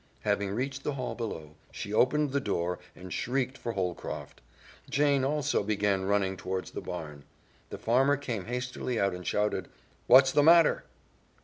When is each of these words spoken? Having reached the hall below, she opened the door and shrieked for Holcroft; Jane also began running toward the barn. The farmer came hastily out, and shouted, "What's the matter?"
Having 0.21 0.55
reached 0.55 0.83
the 0.83 0.93
hall 0.93 1.13
below, 1.13 1.51
she 1.71 1.93
opened 1.93 2.31
the 2.31 2.39
door 2.39 2.79
and 2.95 3.13
shrieked 3.13 3.55
for 3.55 3.73
Holcroft; 3.73 4.41
Jane 4.89 5.23
also 5.23 5.61
began 5.61 6.05
running 6.05 6.37
toward 6.37 6.65
the 6.65 6.81
barn. 6.81 7.23
The 7.69 7.77
farmer 7.77 8.17
came 8.17 8.45
hastily 8.45 8.99
out, 8.99 9.13
and 9.13 9.27
shouted, 9.27 9.67
"What's 10.07 10.31
the 10.31 10.41
matter?" 10.41 10.85